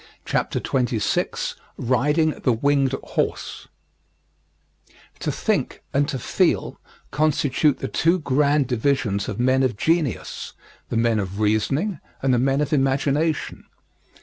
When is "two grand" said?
7.87-8.65